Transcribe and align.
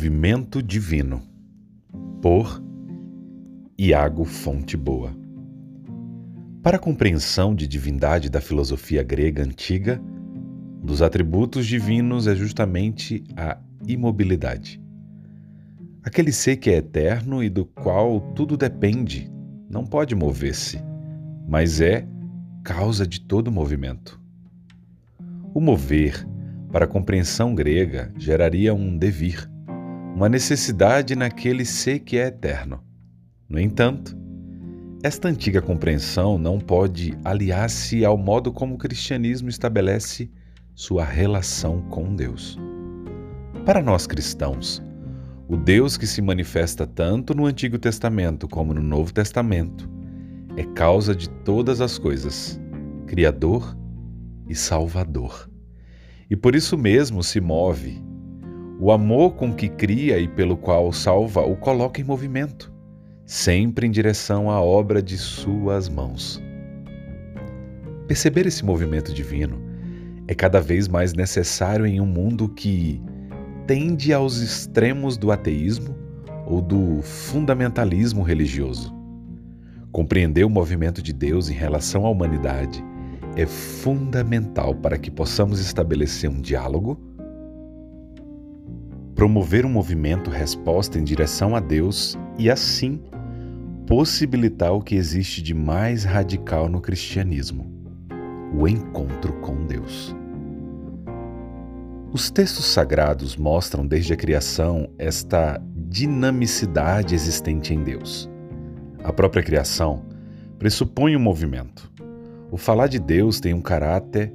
Movimento 0.00 0.62
Divino, 0.62 1.20
por 2.22 2.64
Iago 3.78 4.24
Fonte 4.24 4.74
Boa. 4.74 5.14
Para 6.62 6.78
a 6.78 6.80
compreensão 6.80 7.54
de 7.54 7.66
divindade 7.66 8.30
da 8.30 8.40
filosofia 8.40 9.02
grega 9.02 9.42
antiga, 9.44 10.00
um 10.82 10.86
dos 10.86 11.02
atributos 11.02 11.66
divinos 11.66 12.26
é 12.26 12.34
justamente 12.34 13.22
a 13.36 13.58
imobilidade. 13.86 14.82
Aquele 16.02 16.32
ser 16.32 16.56
que 16.56 16.70
é 16.70 16.78
eterno 16.78 17.44
e 17.44 17.50
do 17.50 17.66
qual 17.66 18.22
tudo 18.34 18.56
depende, 18.56 19.30
não 19.68 19.84
pode 19.84 20.14
mover-se, 20.14 20.82
mas 21.46 21.78
é 21.78 22.08
causa 22.64 23.06
de 23.06 23.20
todo 23.20 23.52
movimento. 23.52 24.18
O 25.52 25.60
mover, 25.60 26.26
para 26.72 26.86
a 26.86 26.88
compreensão 26.88 27.54
grega, 27.54 28.10
geraria 28.16 28.72
um 28.72 28.96
devir, 28.96 29.46
uma 30.14 30.28
necessidade 30.28 31.16
naquele 31.16 31.64
ser 31.64 32.00
que 32.00 32.18
é 32.18 32.26
eterno. 32.26 32.82
No 33.48 33.58
entanto, 33.58 34.16
esta 35.02 35.28
antiga 35.28 35.62
compreensão 35.62 36.36
não 36.36 36.58
pode 36.58 37.16
aliar-se 37.24 38.04
ao 38.04 38.18
modo 38.18 38.52
como 38.52 38.74
o 38.74 38.78
cristianismo 38.78 39.48
estabelece 39.48 40.30
sua 40.74 41.04
relação 41.04 41.80
com 41.88 42.14
Deus. 42.14 42.58
Para 43.64 43.82
nós 43.82 44.06
cristãos, 44.06 44.82
o 45.48 45.56
Deus 45.56 45.96
que 45.96 46.06
se 46.06 46.20
manifesta 46.20 46.86
tanto 46.86 47.34
no 47.34 47.46
Antigo 47.46 47.78
Testamento 47.78 48.46
como 48.46 48.74
no 48.74 48.82
Novo 48.82 49.12
Testamento 49.12 49.88
é 50.56 50.64
causa 50.64 51.14
de 51.14 51.30
todas 51.30 51.80
as 51.80 51.98
coisas, 51.98 52.60
Criador 53.06 53.76
e 54.48 54.54
Salvador. 54.54 55.50
E 56.28 56.36
por 56.36 56.54
isso 56.54 56.76
mesmo 56.76 57.22
se 57.22 57.40
move 57.40 58.02
o 58.80 58.90
amor 58.90 59.34
com 59.34 59.52
que 59.52 59.68
cria 59.68 60.18
e 60.18 60.26
pelo 60.26 60.56
qual 60.56 60.90
salva 60.90 61.42
o 61.42 61.54
coloca 61.54 62.00
em 62.00 62.04
movimento, 62.04 62.72
sempre 63.26 63.86
em 63.86 63.90
direção 63.90 64.50
à 64.50 64.58
obra 64.58 65.02
de 65.02 65.18
suas 65.18 65.86
mãos. 65.86 66.42
Perceber 68.08 68.46
esse 68.46 68.64
movimento 68.64 69.12
divino 69.12 69.60
é 70.26 70.34
cada 70.34 70.62
vez 70.62 70.88
mais 70.88 71.12
necessário 71.12 71.84
em 71.84 72.00
um 72.00 72.06
mundo 72.06 72.48
que 72.48 73.02
tende 73.66 74.14
aos 74.14 74.38
extremos 74.38 75.18
do 75.18 75.30
ateísmo 75.30 75.94
ou 76.46 76.62
do 76.62 77.02
fundamentalismo 77.02 78.22
religioso. 78.22 78.96
Compreender 79.92 80.44
o 80.44 80.50
movimento 80.50 81.02
de 81.02 81.12
Deus 81.12 81.50
em 81.50 81.54
relação 81.54 82.06
à 82.06 82.10
humanidade 82.10 82.82
é 83.36 83.44
fundamental 83.44 84.74
para 84.74 84.96
que 84.96 85.10
possamos 85.10 85.60
estabelecer 85.60 86.30
um 86.30 86.40
diálogo 86.40 87.09
promover 89.20 89.66
um 89.66 89.68
movimento 89.68 90.30
resposta 90.30 90.98
em 90.98 91.04
direção 91.04 91.54
a 91.54 91.60
Deus 91.60 92.18
e, 92.38 92.50
assim, 92.50 92.98
possibilitar 93.86 94.72
o 94.72 94.80
que 94.80 94.94
existe 94.94 95.42
de 95.42 95.52
mais 95.52 96.04
radical 96.04 96.70
no 96.70 96.80
cristianismo: 96.80 97.70
o 98.58 98.66
encontro 98.66 99.34
com 99.42 99.66
Deus. 99.66 100.16
Os 102.10 102.30
textos 102.30 102.64
sagrados 102.64 103.36
mostram 103.36 103.86
desde 103.86 104.14
a 104.14 104.16
criação 104.16 104.88
esta 104.98 105.62
dinamicidade 105.76 107.14
existente 107.14 107.74
em 107.74 107.84
Deus. 107.84 108.26
A 109.04 109.12
própria 109.12 109.42
criação 109.42 110.02
pressupõe 110.58 111.14
um 111.14 111.20
movimento. 111.20 111.92
O 112.50 112.56
falar 112.56 112.86
de 112.86 112.98
Deus 112.98 113.38
tem 113.38 113.52
um 113.52 113.60
caráter 113.60 114.32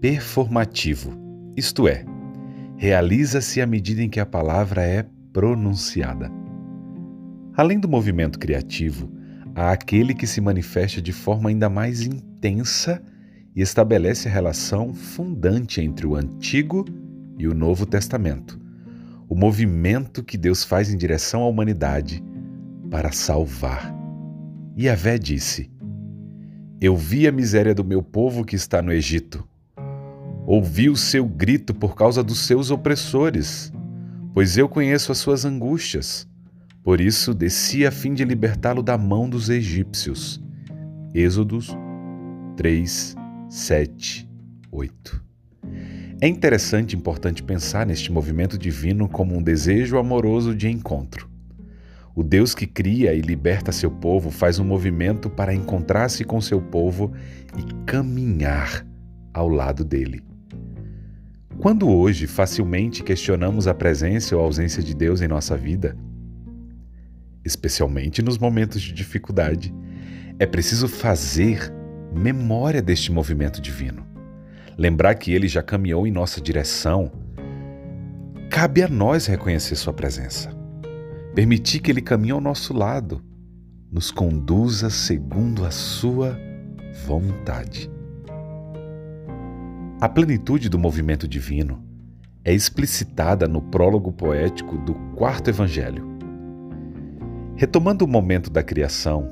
performativo, 0.00 1.18
isto 1.56 1.88
é, 1.88 2.04
realiza-se 2.80 3.60
à 3.60 3.66
medida 3.66 4.02
em 4.02 4.08
que 4.08 4.18
a 4.18 4.24
palavra 4.24 4.82
é 4.82 5.04
pronunciada. 5.34 6.32
Além 7.54 7.78
do 7.78 7.86
movimento 7.86 8.38
criativo, 8.38 9.12
há 9.54 9.70
aquele 9.70 10.14
que 10.14 10.26
se 10.26 10.40
manifesta 10.40 11.02
de 11.02 11.12
forma 11.12 11.50
ainda 11.50 11.68
mais 11.68 12.00
intensa 12.00 13.02
e 13.54 13.60
estabelece 13.60 14.28
a 14.28 14.32
relação 14.32 14.94
fundante 14.94 15.82
entre 15.82 16.06
o 16.06 16.16
Antigo 16.16 16.86
e 17.36 17.46
o 17.46 17.52
Novo 17.52 17.84
Testamento, 17.84 18.58
o 19.28 19.34
movimento 19.34 20.24
que 20.24 20.38
Deus 20.38 20.64
faz 20.64 20.90
em 20.90 20.96
direção 20.96 21.42
à 21.42 21.48
humanidade 21.48 22.24
para 22.90 23.12
salvar. 23.12 23.94
E 24.74 24.88
Vé 24.94 25.18
disse: 25.18 25.70
Eu 26.80 26.96
vi 26.96 27.28
a 27.28 27.32
miséria 27.32 27.74
do 27.74 27.84
meu 27.84 28.02
povo 28.02 28.42
que 28.42 28.56
está 28.56 28.80
no 28.80 28.90
Egito 28.90 29.46
Ouvi 30.52 30.90
o 30.90 30.96
seu 30.96 31.24
grito 31.24 31.72
por 31.72 31.94
causa 31.94 32.24
dos 32.24 32.40
seus 32.40 32.72
opressores, 32.72 33.72
pois 34.34 34.58
eu 34.58 34.68
conheço 34.68 35.12
as 35.12 35.18
suas 35.18 35.44
angústias. 35.44 36.26
Por 36.82 37.00
isso 37.00 37.32
desci 37.32 37.86
a 37.86 37.92
fim 37.92 38.14
de 38.14 38.24
libertá-lo 38.24 38.82
da 38.82 38.98
mão 38.98 39.30
dos 39.30 39.48
egípcios. 39.48 40.42
Êxodos 41.14 41.68
3, 42.56 43.14
7, 43.48 44.28
8. 44.72 45.24
É 46.20 46.26
interessante 46.26 46.94
e 46.94 46.96
importante 46.96 47.44
pensar 47.44 47.86
neste 47.86 48.10
movimento 48.10 48.58
divino 48.58 49.08
como 49.08 49.36
um 49.36 49.42
desejo 49.44 49.98
amoroso 49.98 50.52
de 50.52 50.68
encontro. 50.68 51.30
O 52.12 52.24
Deus 52.24 52.56
que 52.56 52.66
cria 52.66 53.14
e 53.14 53.20
liberta 53.20 53.70
seu 53.70 53.88
povo 53.92 54.32
faz 54.32 54.58
um 54.58 54.64
movimento 54.64 55.30
para 55.30 55.54
encontrar-se 55.54 56.24
com 56.24 56.40
seu 56.40 56.60
povo 56.60 57.12
e 57.56 57.84
caminhar 57.84 58.84
ao 59.32 59.48
lado 59.48 59.84
dele. 59.84 60.28
Quando 61.60 61.90
hoje 61.90 62.26
facilmente 62.26 63.02
questionamos 63.02 63.68
a 63.68 63.74
presença 63.74 64.34
ou 64.34 64.42
ausência 64.42 64.82
de 64.82 64.94
Deus 64.94 65.20
em 65.20 65.28
nossa 65.28 65.58
vida, 65.58 65.94
especialmente 67.44 68.22
nos 68.22 68.38
momentos 68.38 68.80
de 68.80 68.94
dificuldade, 68.94 69.74
é 70.38 70.46
preciso 70.46 70.88
fazer 70.88 71.70
memória 72.14 72.80
deste 72.80 73.12
movimento 73.12 73.60
divino. 73.60 74.06
Lembrar 74.78 75.16
que 75.16 75.34
ele 75.34 75.48
já 75.48 75.62
caminhou 75.62 76.06
em 76.06 76.10
nossa 76.10 76.40
direção. 76.40 77.12
Cabe 78.50 78.82
a 78.82 78.88
nós 78.88 79.26
reconhecer 79.26 79.76
sua 79.76 79.92
presença. 79.92 80.50
Permitir 81.34 81.80
que 81.80 81.90
ele 81.90 82.00
caminhe 82.00 82.32
ao 82.32 82.40
nosso 82.40 82.72
lado, 82.72 83.22
nos 83.92 84.10
conduza 84.10 84.88
segundo 84.88 85.66
a 85.66 85.70
sua 85.70 86.38
vontade. 87.04 87.99
A 90.00 90.08
plenitude 90.08 90.70
do 90.70 90.78
movimento 90.78 91.28
divino 91.28 91.84
é 92.42 92.54
explicitada 92.54 93.46
no 93.46 93.60
prólogo 93.60 94.10
poético 94.10 94.78
do 94.78 94.94
quarto 95.14 95.50
evangelho. 95.50 96.02
Retomando 97.54 98.06
o 98.06 98.08
momento 98.08 98.48
da 98.48 98.62
criação, 98.62 99.28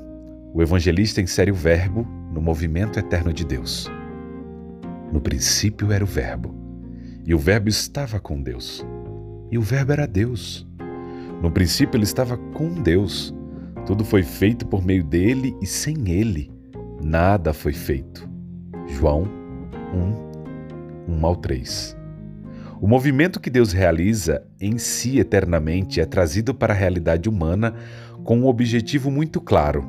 o 0.53 0.61
evangelista 0.61 1.21
insere 1.21 1.49
o 1.49 1.55
Verbo 1.55 2.05
no 2.31 2.39
movimento 2.39 2.99
eterno 2.99 3.33
de 3.33 3.43
Deus. 3.43 3.89
No 5.11 5.19
princípio 5.19 5.91
era 5.91 6.03
o 6.03 6.07
Verbo, 6.07 6.53
e 7.25 7.33
o 7.33 7.39
Verbo 7.39 7.67
estava 7.67 8.19
com 8.19 8.39
Deus, 8.39 8.85
e 9.49 9.57
o 9.57 9.63
Verbo 9.63 9.93
era 9.93 10.05
Deus. 10.05 10.67
No 11.41 11.49
princípio 11.49 11.97
ele 11.97 12.03
estava 12.03 12.37
com 12.37 12.75
Deus. 12.75 13.33
Tudo 13.87 14.05
foi 14.05 14.21
feito 14.21 14.67
por 14.67 14.85
meio 14.85 15.03
dele 15.03 15.55
e 15.59 15.65
sem 15.65 16.11
ele 16.11 16.51
nada 17.03 17.53
foi 17.53 17.73
feito. 17.73 18.29
João 18.85 19.23
1, 19.91 20.28
1 21.09 21.25
ao 21.25 21.35
3. 21.35 21.97
O 22.79 22.87
movimento 22.87 23.39
que 23.39 23.49
Deus 23.49 23.73
realiza 23.73 24.43
em 24.59 24.77
si 24.77 25.19
eternamente 25.19 25.99
é 25.99 26.05
trazido 26.05 26.53
para 26.53 26.73
a 26.73 26.77
realidade 26.77 27.27
humana 27.27 27.73
com 28.23 28.39
um 28.39 28.45
objetivo 28.45 29.11
muito 29.11 29.41
claro: 29.41 29.85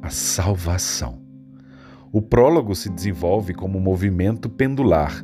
a 0.00 0.08
salvação. 0.08 1.20
O 2.10 2.22
prólogo 2.22 2.74
se 2.74 2.88
desenvolve 2.88 3.52
como 3.52 3.78
um 3.78 3.82
movimento 3.82 4.48
pendular. 4.48 5.22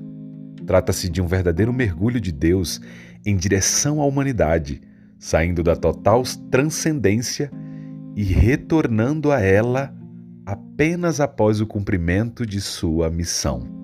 Trata-se 0.67 1.09
de 1.09 1.23
um 1.23 1.27
verdadeiro 1.27 1.73
mergulho 1.73 2.21
de 2.21 2.31
Deus 2.31 2.81
em 3.25 3.37
direção 3.37 4.03
à 4.03 4.07
humanidade, 4.07 4.83
saindo 5.19 5.63
da 5.63 5.75
total 5.75 6.23
transcendência 6.51 7.51
e 8.15 8.23
retornando 8.23 9.33
a 9.33 9.41
ela 9.41 9.95
apenas 10.45 11.21
após 11.21 11.61
o 11.61 11.67
cumprimento 11.67 12.45
de 12.45 12.61
sua 12.61 13.11
missão. 13.11 13.84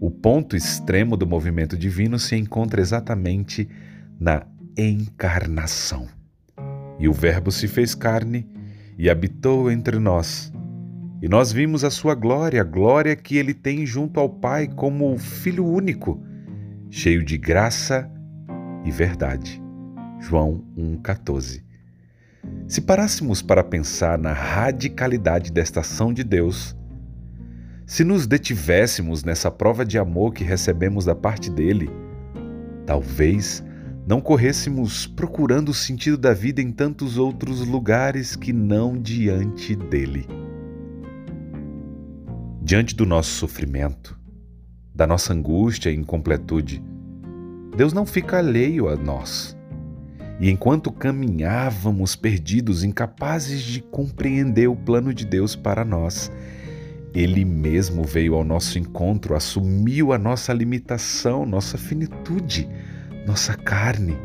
O 0.00 0.10
ponto 0.10 0.56
extremo 0.56 1.14
do 1.14 1.26
movimento 1.26 1.76
divino 1.76 2.18
se 2.18 2.34
encontra 2.34 2.80
exatamente 2.80 3.68
na 4.18 4.46
encarnação. 4.74 6.08
E 6.98 7.06
o 7.06 7.12
Verbo 7.12 7.52
se 7.52 7.68
fez 7.68 7.94
carne 7.94 8.48
e 8.96 9.10
habitou 9.10 9.70
entre 9.70 9.98
nós. 9.98 10.50
E 11.20 11.28
nós 11.28 11.52
vimos 11.52 11.84
a 11.84 11.90
sua 11.90 12.14
glória, 12.14 12.62
a 12.62 12.64
glória 12.64 13.14
que 13.14 13.36
ele 13.36 13.52
tem 13.52 13.84
junto 13.84 14.18
ao 14.18 14.28
Pai 14.28 14.66
como 14.68 15.12
o 15.12 15.18
Filho 15.18 15.66
único, 15.66 16.22
cheio 16.88 17.22
de 17.22 17.36
graça 17.36 18.10
e 18.86 18.90
verdade. 18.90 19.62
João 20.18 20.64
1,14. 20.78 21.62
Se 22.66 22.80
parássemos 22.80 23.42
para 23.42 23.62
pensar 23.62 24.18
na 24.18 24.32
radicalidade 24.32 25.52
desta 25.52 25.80
ação 25.80 26.10
de 26.10 26.24
Deus, 26.24 26.74
se 28.00 28.04
nos 28.04 28.26
detivéssemos 28.26 29.24
nessa 29.24 29.50
prova 29.50 29.84
de 29.84 29.98
amor 29.98 30.32
que 30.32 30.42
recebemos 30.42 31.04
da 31.04 31.14
parte 31.14 31.50
dele, 31.50 31.90
talvez 32.86 33.62
não 34.06 34.22
corrêssemos 34.22 35.06
procurando 35.06 35.68
o 35.68 35.74
sentido 35.74 36.16
da 36.16 36.32
vida 36.32 36.62
em 36.62 36.72
tantos 36.72 37.18
outros 37.18 37.60
lugares 37.60 38.34
que 38.34 38.54
não 38.54 38.98
diante 38.98 39.76
dele. 39.76 40.26
Diante 42.62 42.96
do 42.96 43.04
nosso 43.04 43.32
sofrimento, 43.32 44.18
da 44.94 45.06
nossa 45.06 45.34
angústia 45.34 45.90
e 45.90 45.94
incompletude, 45.94 46.82
Deus 47.76 47.92
não 47.92 48.06
fica 48.06 48.38
alheio 48.38 48.88
a 48.88 48.96
nós. 48.96 49.54
E 50.40 50.48
enquanto 50.48 50.90
caminhávamos 50.90 52.16
perdidos, 52.16 52.82
incapazes 52.82 53.60
de 53.60 53.82
compreender 53.82 54.70
o 54.70 54.74
plano 54.74 55.12
de 55.12 55.26
Deus 55.26 55.54
para 55.54 55.84
nós, 55.84 56.32
Ele 57.12 57.44
mesmo 57.44 58.04
veio 58.04 58.34
ao 58.34 58.44
nosso 58.44 58.78
encontro, 58.78 59.34
assumiu 59.34 60.12
a 60.12 60.18
nossa 60.18 60.52
limitação, 60.52 61.44
nossa 61.44 61.76
finitude, 61.76 62.68
nossa 63.26 63.54
carne, 63.54 64.16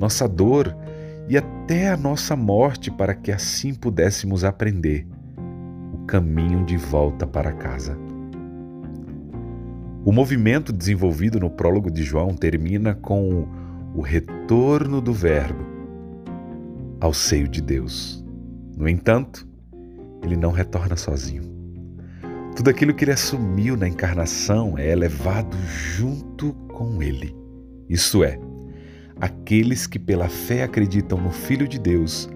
nossa 0.00 0.28
dor 0.28 0.76
e 1.28 1.36
até 1.36 1.90
a 1.90 1.96
nossa 1.96 2.34
morte 2.34 2.90
para 2.90 3.14
que 3.14 3.30
assim 3.30 3.72
pudéssemos 3.72 4.42
aprender 4.42 5.06
o 5.94 6.04
caminho 6.04 6.64
de 6.64 6.76
volta 6.76 7.26
para 7.26 7.52
casa. 7.52 7.96
O 10.04 10.10
movimento 10.10 10.72
desenvolvido 10.72 11.38
no 11.38 11.48
prólogo 11.48 11.88
de 11.88 12.02
João 12.02 12.34
termina 12.34 12.92
com 12.92 13.46
o 13.94 14.00
retorno 14.00 15.00
do 15.00 15.12
Verbo 15.12 15.64
ao 17.00 17.14
seio 17.14 17.46
de 17.46 17.62
Deus. 17.62 18.24
No 18.76 18.88
entanto, 18.88 19.48
ele 20.24 20.36
não 20.36 20.50
retorna 20.50 20.96
sozinho. 20.96 21.61
Tudo 22.54 22.68
aquilo 22.68 22.94
que 22.94 23.04
ele 23.04 23.12
assumiu 23.12 23.76
na 23.76 23.88
encarnação 23.88 24.76
é 24.76 24.90
elevado 24.90 25.56
junto 25.66 26.52
com 26.68 27.02
ele. 27.02 27.34
Isso 27.88 28.22
é, 28.22 28.38
aqueles 29.20 29.86
que 29.86 29.98
pela 29.98 30.28
fé 30.28 30.62
acreditam 30.62 31.18
no 31.18 31.30
Filho 31.30 31.66
de 31.66 31.78
Deus 31.78 32.28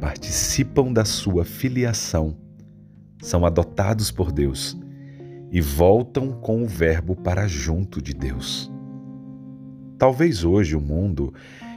participam 0.00 0.92
da 0.92 1.04
sua 1.04 1.44
filiação, 1.44 2.36
são 3.22 3.46
adotados 3.46 4.10
por 4.10 4.32
Deus 4.32 4.76
e 5.52 5.60
voltam 5.60 6.32
com 6.32 6.64
o 6.64 6.66
Verbo 6.66 7.14
para 7.14 7.46
junto 7.46 8.02
de 8.02 8.12
Deus. 8.12 8.72
Talvez 9.96 10.42
hoje 10.42 10.74
o 10.74 10.80
mundo 10.80 11.32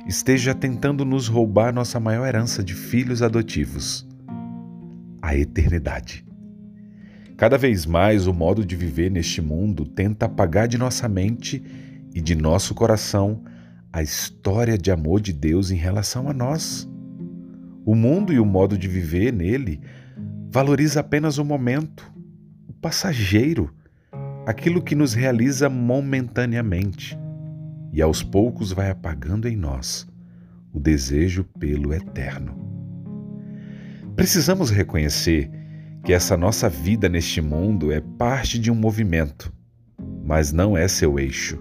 esteja 0.07 0.55
tentando 0.55 1.05
nos 1.05 1.27
roubar 1.27 1.71
nossa 1.71 1.99
maior 1.99 2.25
herança 2.25 2.63
de 2.63 2.73
filhos 2.73 3.21
adotivos 3.21 4.07
a 5.21 5.35
eternidade. 5.35 6.25
Cada 7.37 7.57
vez 7.57 7.85
mais 7.85 8.27
o 8.27 8.33
modo 8.33 8.65
de 8.65 8.77
viver 8.77 9.11
neste 9.11 9.41
mundo 9.41 9.85
tenta 9.85 10.25
apagar 10.25 10.69
de 10.69 10.77
nossa 10.77 11.09
mente 11.09 11.61
e 12.13 12.21
de 12.21 12.33
nosso 12.33 12.73
coração 12.73 13.43
a 13.91 14.01
história 14.01 14.77
de 14.77 14.89
amor 14.89 15.19
de 15.19 15.33
Deus 15.33 15.69
em 15.69 15.75
relação 15.75 16.29
a 16.29 16.33
nós. 16.33 16.89
O 17.85 17.93
mundo 17.93 18.31
e 18.31 18.39
o 18.39 18.45
modo 18.45 18.77
de 18.77 18.87
viver 18.87 19.33
nele 19.33 19.81
valoriza 20.49 21.01
apenas 21.01 21.37
o 21.37 21.43
momento, 21.43 22.09
passageiro, 22.81 23.73
aquilo 24.45 24.81
que 24.81 24.95
nos 24.95 25.13
realiza 25.13 25.69
momentaneamente 25.69 27.17
e 27.91 28.01
aos 28.01 28.23
poucos 28.23 28.71
vai 28.71 28.89
apagando 28.89 29.47
em 29.47 29.57
nós 29.57 30.07
o 30.71 30.79
desejo 30.79 31.43
pelo 31.59 31.93
eterno. 31.93 32.55
Precisamos 34.15 34.69
reconhecer 34.69 35.64
que 36.05 36.13
essa 36.13 36.37
nossa 36.37 36.69
vida 36.69 37.09
neste 37.09 37.41
mundo 37.41 37.91
é 37.91 37.99
parte 37.99 38.57
de 38.57 38.71
um 38.71 38.75
movimento, 38.75 39.51
mas 40.23 40.53
não 40.53 40.77
é 40.77 40.87
seu 40.87 41.19
eixo. 41.19 41.59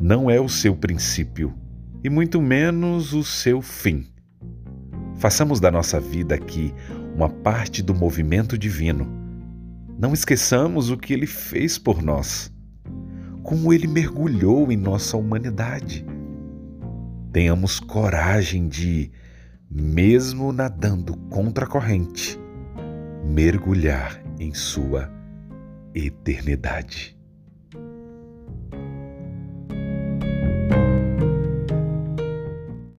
Não 0.00 0.28
é 0.28 0.40
o 0.40 0.48
seu 0.48 0.74
princípio 0.74 1.54
e 2.02 2.10
muito 2.10 2.42
menos 2.42 3.12
o 3.12 3.22
seu 3.22 3.62
fim. 3.62 4.06
Façamos 5.18 5.60
da 5.60 5.70
nossa 5.70 6.00
vida 6.00 6.34
aqui 6.34 6.74
uma 7.14 7.28
parte 7.28 7.80
do 7.80 7.94
movimento 7.94 8.58
divino 8.58 9.22
não 9.96 10.12
esqueçamos 10.12 10.90
o 10.90 10.96
que 10.96 11.12
ele 11.12 11.26
fez 11.26 11.78
por 11.78 12.02
nós, 12.02 12.52
como 13.44 13.72
ele 13.72 13.86
mergulhou 13.86 14.72
em 14.72 14.76
nossa 14.76 15.16
humanidade. 15.16 16.04
Tenhamos 17.32 17.78
coragem 17.78 18.66
de, 18.66 19.12
mesmo 19.70 20.52
nadando 20.52 21.16
contra 21.30 21.64
a 21.64 21.68
corrente, 21.68 22.38
mergulhar 23.24 24.22
em 24.38 24.52
sua 24.52 25.10
eternidade. 25.94 27.13